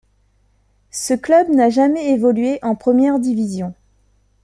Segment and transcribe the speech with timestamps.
[0.89, 3.75] Ce club n'a jamais évolué en première division.